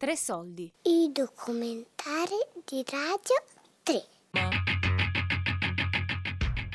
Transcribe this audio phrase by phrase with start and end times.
[0.00, 0.72] Tre soldi.
[0.84, 3.36] I documentari di Radio
[3.82, 4.02] 3.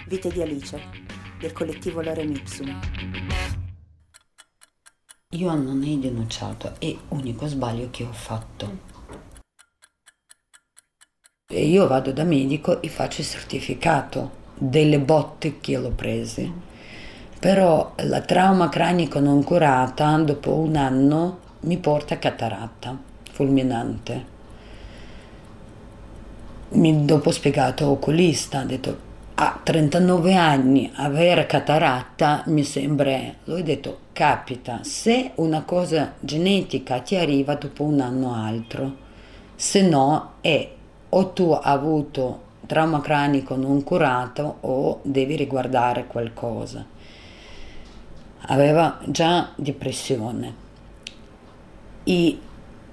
[0.05, 0.79] Vite di Alice,
[1.39, 2.79] del collettivo Lorem Ipsum.
[5.29, 8.77] Io non ho denunciato, è l'unico sbaglio che ho fatto.
[11.47, 16.51] E io vado da medico e faccio il certificato delle botte che l'ho prese.
[17.39, 24.33] Però la trauma cranico non curata dopo un anno mi porta a cataratta fulminante.
[26.69, 28.97] Mi, dopo spiegato oculista, ha detto
[29.35, 36.99] a 39 anni avere cataratta mi sembra, lui ha detto capita, se una cosa genetica
[36.99, 38.95] ti arriva dopo un anno o altro,
[39.53, 40.71] se no è
[41.09, 46.85] o tu hai avuto trauma cranico non curato o devi riguardare qualcosa.
[48.47, 50.63] Aveva già depressione
[52.03, 52.39] e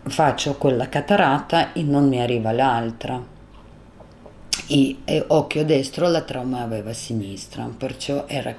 [0.04, 3.20] faccio quella cataratta e non mi arriva l'altra.
[4.68, 8.54] E, e occhio destro la trauma aveva sinistra, perciò era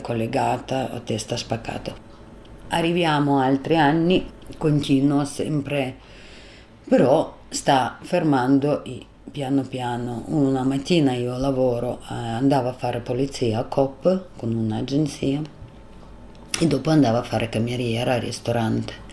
[0.00, 1.94] collegata a testa spaccata.
[2.68, 5.94] Arriviamo a altri anni, continuo sempre,
[6.88, 10.24] però sta fermando e piano piano.
[10.26, 15.40] Una mattina io lavoro, eh, andavo a fare polizia a COP con un'agenzia
[16.58, 19.05] e dopo andavo a fare cameriera al ristorante.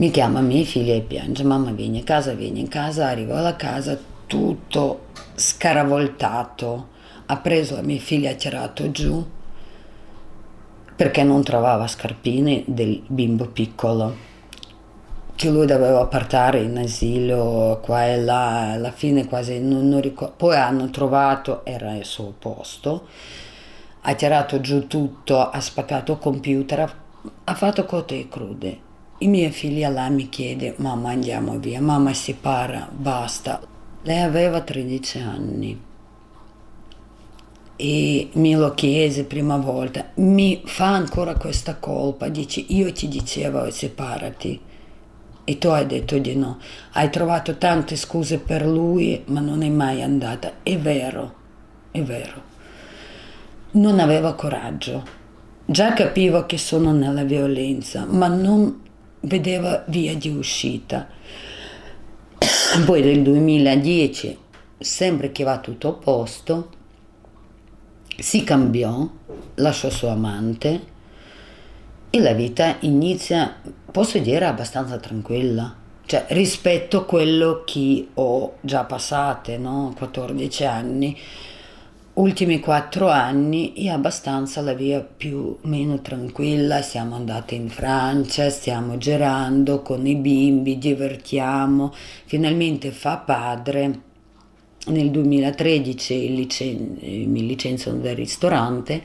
[0.00, 3.54] Mi chiama mia figlia e piange, mamma vieni a casa, vieni in casa, arrivo alla
[3.54, 6.88] casa tutto scaravoltato,
[7.26, 9.22] ha preso la mia figlia ha tirato giù
[10.96, 14.16] perché non trovava scarpine del bimbo piccolo
[15.34, 20.32] che lui doveva portare in asilo qua e là, alla fine quasi non, non ricordo.
[20.34, 23.06] Poi hanno trovato, era il suo posto,
[24.00, 26.90] ha tirato giù tutto, ha spaccato il computer,
[27.44, 28.88] ha fatto cotte e crude.
[29.26, 33.60] Miei figli là mi chiede, mamma andiamo via, mamma si para, basta.
[34.02, 35.80] Lei aveva 13 anni
[37.76, 43.70] e me lo chiese prima volta, mi fa ancora questa colpa, dice io ti dicevo
[43.70, 44.60] separati
[45.44, 46.58] e tu hai detto di no.
[46.92, 50.52] Hai trovato tante scuse per lui, ma non è mai andata.
[50.62, 51.34] È vero,
[51.90, 52.42] è vero.
[53.72, 55.02] Non aveva coraggio.
[55.64, 58.88] Già capivo che sono nella violenza, ma non
[59.20, 61.08] vedeva via di uscita.
[62.84, 64.38] Poi nel 2010,
[64.78, 66.70] sempre che va tutto a posto,
[68.16, 69.08] si cambiò,
[69.56, 70.88] lasciò suo amante
[72.10, 73.60] e la vita inizia
[73.90, 75.74] posso dire abbastanza tranquilla,
[76.06, 79.92] cioè rispetto a quello che ho già passate, no?
[79.96, 81.16] 14 anni,
[82.20, 88.50] ultimi 4 anni è abbastanza la via più o meno tranquilla, siamo andate in Francia,
[88.50, 91.92] stiamo girando con i bimbi, divertiamo,
[92.26, 94.02] finalmente fa padre.
[94.86, 99.02] Nel 2013 licen- mi licenziano dal ristorante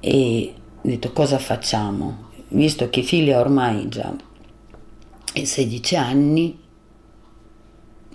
[0.00, 2.26] e ho detto cosa facciamo?
[2.48, 4.14] visto che figlia ormai già
[5.34, 6.58] ha 16 anni,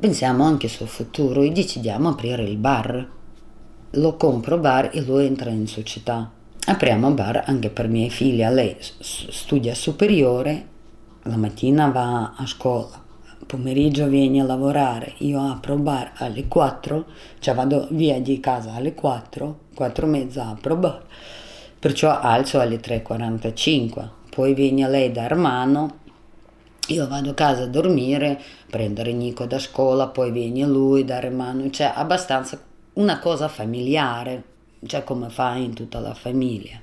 [0.03, 3.07] pensiamo anche suo futuro e decidiamo di aprire il bar.
[3.91, 6.29] Lo compro bar e lui entra in società.
[6.65, 10.67] Apriamo bar anche per mia figlia, lei studia superiore,
[11.21, 13.01] la mattina va a scuola,
[13.45, 17.05] pomeriggio viene a lavorare, io apro bar alle 4,
[17.39, 21.01] cioè vado via di casa alle 4, 4 e mezza apro bar,
[21.79, 25.99] perciò alzo alle 3.45 poi viene lei da Armano,
[26.87, 28.39] io vado a casa a dormire,
[28.69, 32.61] prendere Nico da scuola, poi viene lui da Armano, cioè abbastanza
[32.93, 34.43] una cosa familiare,
[34.85, 36.79] cioè come fa in tutta la famiglia.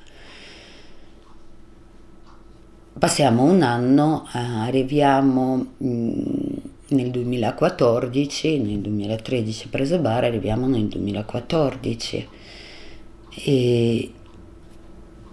[2.98, 12.28] Passiamo un anno, arriviamo nel 2014, nel 2013 preso bar, arriviamo nel 2014
[13.44, 14.12] e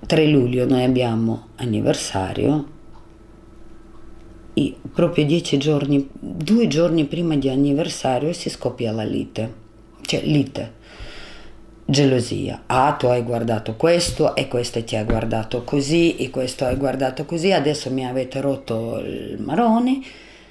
[0.05, 2.75] 3 luglio noi abbiamo anniversario
[4.93, 9.53] proprio dieci giorni, due giorni prima di anniversario si scoppia la lite,
[10.01, 10.73] cioè lite,
[11.85, 12.63] gelosia.
[12.65, 17.25] Ah, tu hai guardato questo e questo ti ha guardato così e questo hai guardato
[17.25, 19.99] così, adesso mi avete rotto il marone,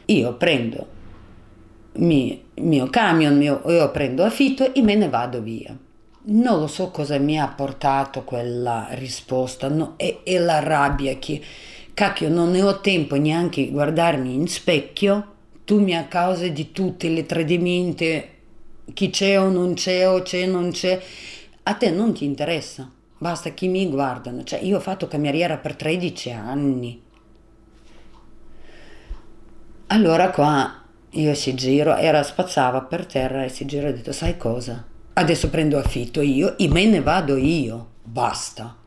[0.06, 0.94] io prendo
[1.98, 5.76] il mio camion, mio, io prendo affitto e me ne vado via.
[6.28, 11.40] Non lo so cosa mi ha portato quella risposta no, e, e, la rabbia che,
[11.96, 15.32] cacchio, non ne ho tempo neanche di guardarmi in specchio,
[15.64, 18.22] tu mi a causa di tutte le tradimenti,
[18.92, 21.00] chi c'è o non c'è o c'è o non c'è,
[21.62, 25.74] a te non ti interessa, basta che mi guardano, cioè io ho fatto cameriera per
[25.74, 27.02] 13 anni.
[29.86, 34.12] Allora qua io si giro, era spazzava per terra e si gira e ha detto
[34.12, 34.84] sai cosa?
[35.14, 38.84] Adesso prendo affitto io e me ne vado io, basta.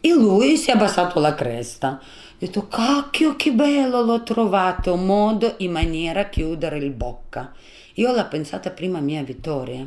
[0.00, 1.88] E lui si è abbassato la cresta.
[1.88, 2.00] Ha
[2.38, 7.52] detto cacchio che bello, l'ho trovato modo in maniera a chiudere il bocca.
[7.94, 9.86] Io l'ho pensata prima mia vittoria.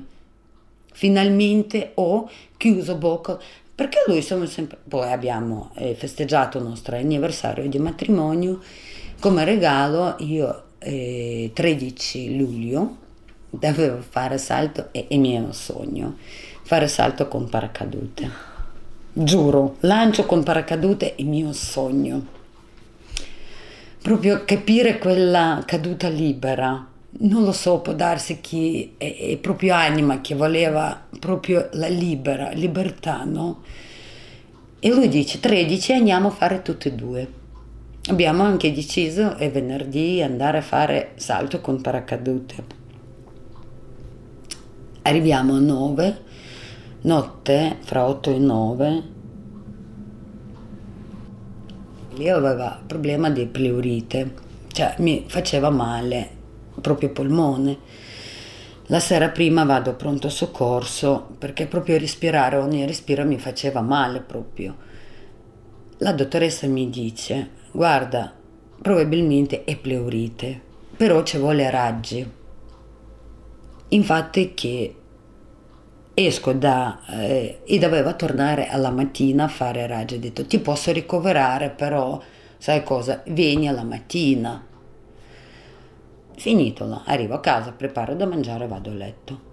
[0.94, 3.40] Finalmente ho chiuso bocca
[3.74, 8.60] perché lui siamo sempre poi abbiamo eh, festeggiato il nostro anniversario di matrimonio
[9.20, 12.98] come regalo io eh, 13 luglio
[13.50, 16.18] dovevo fare salto e il mio sogno
[16.62, 18.51] fare salto con paracadute
[19.14, 22.26] giuro lancio con paracadute il mio sogno
[24.02, 30.22] proprio capire quella caduta libera non lo so, può darsi che è, è, proprio anima
[30.22, 33.62] che voleva proprio la libera, libertà, no?
[34.80, 37.40] E lui dice 13 andiamo a fare tutte e due.
[38.10, 42.80] Abbiamo anche deciso è venerdì andare a fare salto con paracadute.
[45.04, 46.22] Arriviamo a 9,
[47.02, 49.04] notte fra 8 e 9.
[52.14, 54.34] Lì aveva problema di pleurite,
[54.68, 56.30] cioè mi faceva male
[56.80, 57.78] proprio polmone.
[58.88, 64.20] La sera prima vado a pronto soccorso perché proprio respirare, ogni respiro mi faceva male
[64.20, 64.76] proprio.
[66.00, 68.34] La dottoressa mi dice, guarda,
[68.82, 70.62] probabilmente è pleurite,
[70.98, 72.30] però ci vuole raggi.
[73.90, 74.96] Infatti che
[76.14, 80.16] esco da eh, e doveva tornare alla mattina a fare raggi.
[80.16, 82.20] Ho detto ti posso ricoverare, però
[82.58, 83.22] sai cosa?
[83.28, 84.66] Vieni alla mattina.
[86.36, 89.50] Finito, arrivo a casa, preparo da mangiare e vado a letto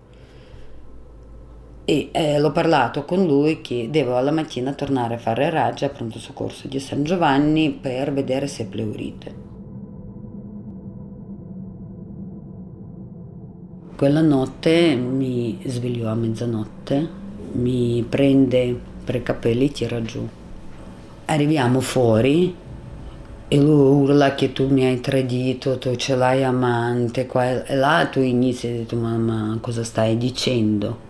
[1.89, 5.89] e eh, l'ho parlato con lui che devo alla mattina tornare a fare raggi a
[5.89, 9.48] pronto soccorso di San Giovanni per vedere se è pleurite.
[13.99, 17.09] Quella notte mi sveglio a mezzanotte,
[17.55, 20.25] mi prende per i capelli e tira giù.
[21.25, 22.55] Arriviamo fuori
[23.49, 28.07] e lui urla che tu mi hai tradito, tu ce l'hai amante, qua e là
[28.09, 31.07] tu inizi a dire ma cosa stai dicendo?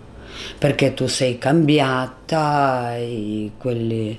[0.56, 4.18] perché tu sei cambiata e quelli...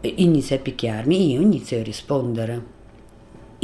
[0.00, 2.73] Inizia a picchiarmi, io inizio a rispondere.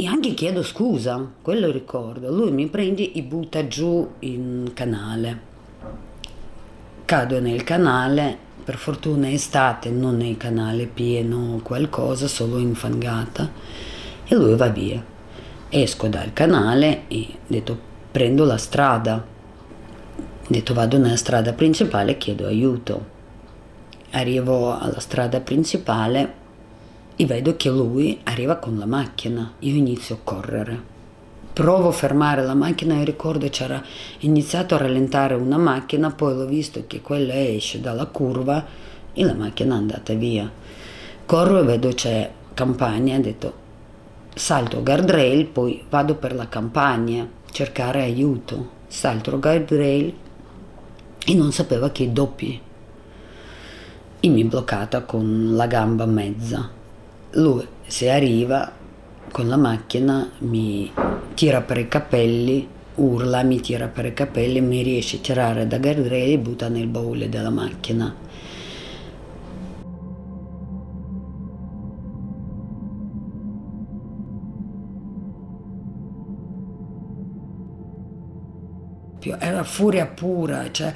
[0.01, 2.31] E anche chiedo scusa, quello ricordo.
[2.31, 5.39] Lui mi prende e butta giù in canale.
[7.05, 13.47] Cado nel canale, per fortuna è estate, non nel canale pieno qualcosa, solo infangata.
[14.25, 15.05] E lui va via.
[15.69, 17.77] Esco dal canale e detto
[18.09, 19.23] prendo la strada
[20.47, 23.05] detto vado nella strada principale e chiedo aiuto.
[24.09, 26.39] Arrivo alla strada principale
[27.21, 29.53] e vedo che lui arriva con la macchina.
[29.59, 30.81] Io inizio a correre.
[31.53, 33.79] Provo a fermare la macchina e ricordo c'era
[34.21, 38.65] iniziato a rallentare una macchina, poi l'ho visto che quella esce dalla curva
[39.13, 40.51] e la macchina è andata via.
[41.23, 43.53] Corro e vedo c'è campagna, ho detto
[44.33, 48.79] salto guardrail, poi vado per la campagna, cercare aiuto.
[48.87, 50.11] Salto guardrail,
[51.23, 52.59] e non sapeva che doppi.
[54.19, 56.79] E mi bloccata con la gamba mezza.
[57.33, 58.69] Lui, se arriva
[59.31, 60.91] con la macchina, mi
[61.33, 65.77] tira per i capelli, urla, mi tira per i capelli, mi riesce a tirare da
[65.79, 68.13] guardrail e butta nel baule della macchina.
[79.39, 80.91] era furia pura, cioè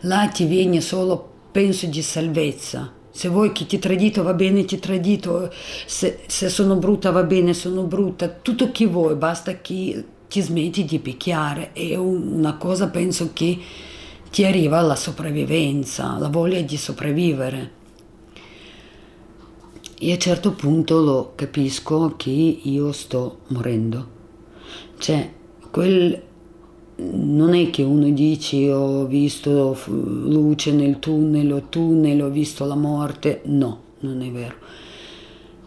[0.00, 2.95] là ti viene solo penso di salvezza.
[3.16, 5.50] Se vuoi che ti tradito va bene, ti tradito,
[5.86, 10.84] se, se sono brutta va bene, sono brutta, tutto che vuoi, basta che ti smetti
[10.84, 11.72] di picchiare.
[11.72, 13.58] È una cosa, penso, che
[14.30, 17.70] ti arriva la sopravvivenza, la voglia di sopravvivere.
[19.98, 24.08] E a un certo punto lo capisco che io sto morendo.
[24.98, 25.32] Cioè,
[25.70, 26.20] quel
[26.96, 32.74] non è che uno dice ho visto luce nel tunnel o tunnel, ho visto la
[32.74, 34.54] morte, no, non è vero.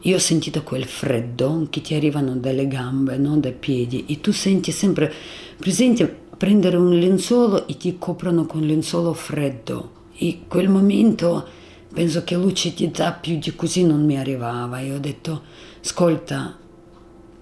[0.03, 3.37] Io ho sentito quel freddo che ti arrivano dalle gambe, no?
[3.37, 5.11] dai piedi e tu senti sempre,
[5.57, 6.07] presente,
[6.37, 11.45] prendere un lenzuolo e ti coprono con lenzuolo freddo e quel momento
[11.93, 15.41] penso che lucidità più di così non mi arrivava e ho detto
[15.83, 16.57] ascolta,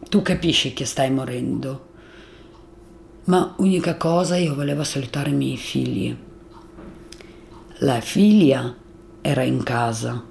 [0.09, 1.86] tu capisci che stai morendo,
[3.27, 6.15] ma unica cosa io volevo salutare i miei figli.
[7.79, 8.73] La figlia
[9.21, 10.23] era in casa,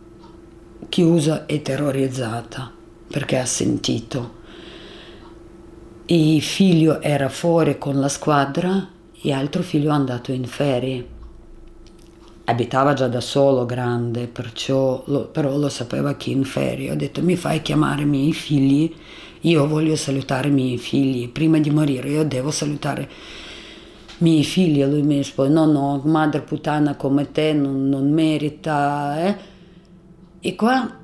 [0.88, 2.73] chiusa e terrorizzata,
[3.09, 4.35] perché ha sentito.
[6.07, 8.88] il figlio era fuori con la squadra
[9.21, 11.15] e l'altro figlio è andato in ferie.
[12.45, 16.93] Abitava già da solo, grande, perciò lo, però lo sapeva che in ferie.
[16.93, 18.95] Ho detto mi fai chiamare i miei figli,
[19.40, 21.28] io voglio salutare i miei figli.
[21.28, 23.07] Prima di morire io devo salutare i
[24.19, 24.81] miei figli.
[24.83, 29.26] E lui mi risponde no, no, madre puttana come te non, non merita.
[29.26, 29.37] Eh?
[30.40, 30.99] E qua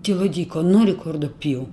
[0.00, 1.66] te lo dico, non ricordo più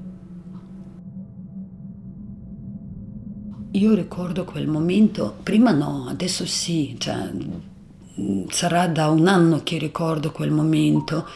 [3.77, 7.29] Io ricordo quel momento, prima no, adesso sì, cioè,
[8.49, 11.27] sarà da un anno che ricordo quel momento,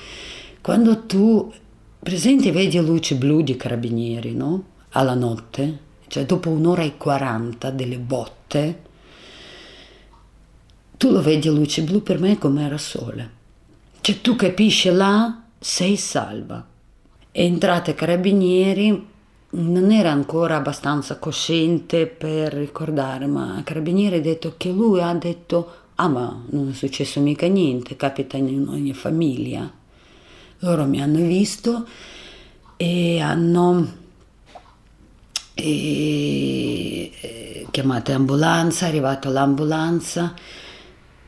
[0.60, 1.54] quando tu,
[2.02, 4.64] presente, vedi luci blu di carabinieri, no?
[4.90, 8.82] Alla notte, cioè dopo un'ora e quaranta delle botte,
[10.98, 13.40] tu lo vedi a luce blu per me come era sole.
[14.02, 16.66] Cioè tu capisci là, sei salva.
[17.32, 19.08] Entrate carabinieri,
[19.52, 25.72] non era ancora abbastanza cosciente per ricordare, ma Carabinieri ha detto che lui ha detto,
[25.96, 29.80] ah ma non è successo mica niente, capita in ogni famiglia.
[30.62, 31.88] Loro mi hanno visto
[32.78, 34.00] e hanno
[35.54, 40.34] e, e, chiamato ambulanza, è arrivata l'ambulanza.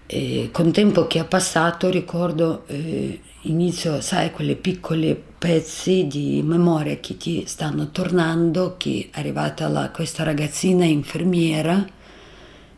[0.05, 6.97] E con tempo che è passato ricordo eh, inizio, sai, quelle piccole pezzi di memoria
[6.97, 11.85] che ti stanno tornando, che è arrivata la, questa ragazzina infermiera,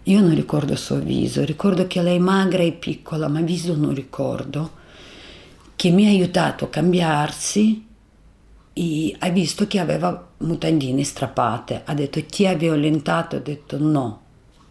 [0.04, 3.76] io non ricordo il suo viso, ricordo che lei è magra e piccola, ma viso
[3.76, 4.75] non ricordo,
[5.76, 7.86] che mi ha aiutato a cambiarsi
[9.20, 14.22] ha visto che aveva mutandine strappate, ha detto ti ha violentato, ho detto no.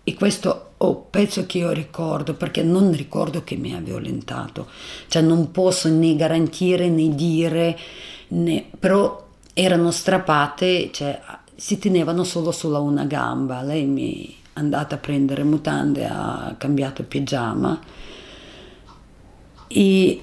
[0.04, 4.68] E questo oh, penso che io ricordo, perché non ricordo che mi ha violentato,
[5.08, 7.78] cioè non posso né garantire né dire,
[8.28, 11.18] né, però erano strappate, cioè
[11.54, 17.02] si tenevano solo sulla una gamba, lei mi è andata a prendere mutande, ha cambiato
[17.04, 17.80] pigiama.
[19.66, 20.20] E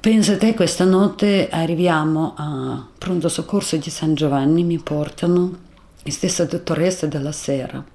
[0.00, 5.58] pensate questa notte arriviamo a pronto soccorso di San Giovanni, mi portano,
[6.02, 7.92] la stessa dottoressa della sera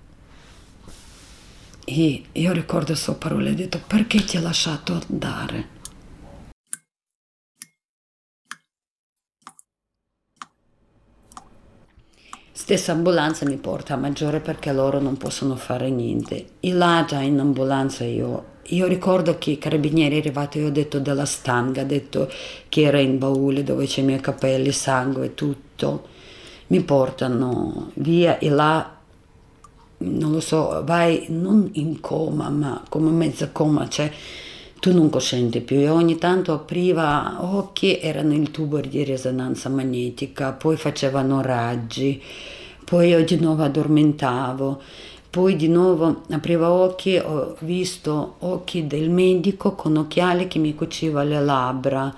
[1.92, 5.78] e io ricordo le sue parole, ha detto perché ti ha lasciato andare?
[12.52, 16.50] Stessa ambulanza mi porta a Maggiore perché loro non possono fare niente.
[16.60, 20.72] E là già in ambulanza io, io ricordo che i carabinieri è arrivato, io ho
[20.72, 22.30] detto della stanga, ho detto
[22.68, 26.08] che era in baule dove c'è i miei capelli, sangue e tutto.
[26.68, 28.98] Mi portano via e là
[30.02, 34.12] non lo so, vai non in coma, ma come mezza coma, cioè
[34.80, 40.54] tu non cosciente più e ogni tanto apriva occhi, erano il tubo di risonanza magnetica,
[40.54, 42.22] poi facevano raggi,
[42.86, 44.82] poi io di nuovo addormentavo,
[45.30, 51.22] poi di nuovo apriva occhi, ho visto occhi del medico con occhiali che mi cuciva
[51.24, 52.16] le labbra.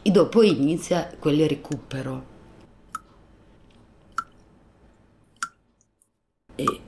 [0.00, 2.30] E dopo inizia quel recupero.
[6.54, 6.80] E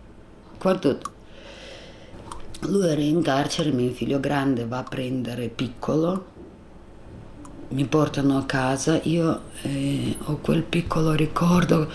[0.58, 0.98] quando
[2.60, 6.32] lui era in carcere, mio figlio grande va a prendere piccolo,
[7.68, 11.88] mi portano a casa, io eh, ho quel piccolo ricordo,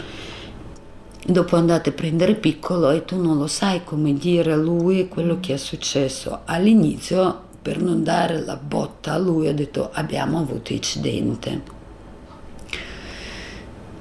[1.31, 5.39] dopo andate a prendere piccolo e tu non lo sai come dire a lui quello
[5.39, 6.41] che è successo.
[6.45, 11.61] All'inizio, per non dare la botta a lui, ho detto abbiamo avuto incidente.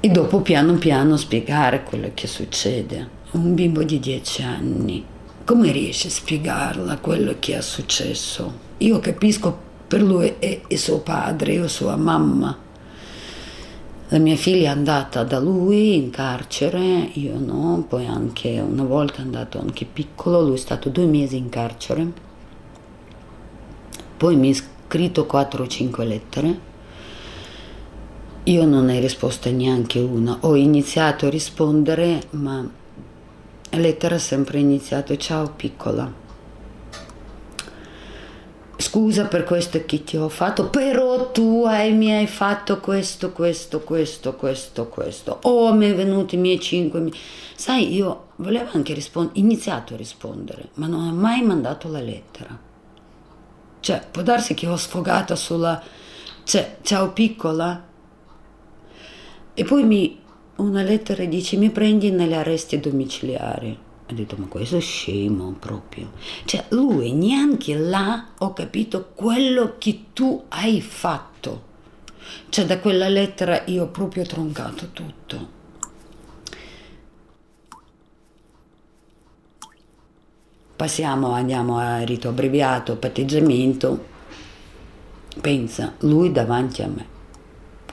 [0.01, 5.05] E dopo piano piano spiegare quello che succede un bimbo di dieci anni,
[5.45, 8.67] come riesce a spiegarla quello che è successo?
[8.79, 12.68] Io capisco per lui e, e suo padre o sua mamma.
[14.11, 19.19] La mia figlia è andata da lui in carcere, io no, poi anche una volta
[19.19, 22.11] è andato anche piccolo, lui è stato due mesi in carcere,
[24.17, 26.59] poi mi ha scritto quattro o cinque lettere,
[28.45, 32.67] io non ho risposto neanche una, ho iniziato a rispondere ma
[33.73, 36.28] lettera ha sempre iniziato, ciao piccola.
[38.81, 43.81] Scusa per questo che ti ho fatto, però tu hai, mi hai fatto questo, questo,
[43.81, 45.39] questo, questo, questo.
[45.43, 47.11] Oh, mi è venuto i miei cinque.
[47.57, 52.57] Sai, io volevo anche rispondere, iniziato a rispondere, ma non ho mai mandato la lettera.
[53.81, 55.83] Cioè, può darsi che ho sfogata sulla...
[56.45, 57.85] Cioè, ciao piccola.
[59.55, 60.19] E poi mi
[60.59, 66.13] una lettera dice mi prendi negli arresti domiciliari ha detto, ma questo è scemo proprio.
[66.45, 71.67] Cioè, lui neanche là ho capito quello che tu hai fatto.
[72.49, 75.57] Cioè, da quella lettera io ho proprio troncato tutto.
[80.75, 84.07] Passiamo, andiamo a rito abbreviato, patteggiamento.
[85.41, 87.17] Pensa, lui davanti a me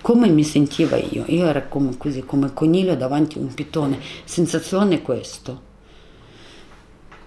[0.06, 1.24] come mi sentiva io.
[1.30, 4.00] Io ero come, così, come coniglio davanti a un pitone.
[4.24, 5.60] Sensazione questa.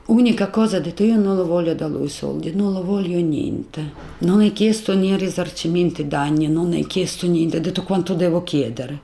[0.09, 3.93] Unica cosa, ho detto, io non lo voglio da lui soldi, non lo voglio niente.
[4.21, 9.03] Non hai chiesto né risarcimenti danni, non hai chiesto niente, ho detto quanto devo chiedere.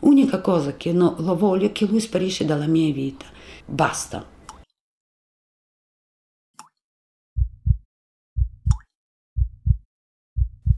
[0.00, 3.26] Unica cosa che no, lo voglio è che lui sparisce dalla mia vita.
[3.66, 4.26] Basta.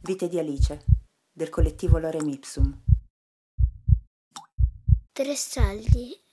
[0.02, 0.84] Vite di Alice,
[1.32, 2.82] del collettivo Lorem Ipsum.
[5.12, 6.26] Tre soldi